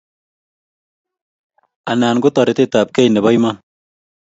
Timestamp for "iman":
3.37-3.57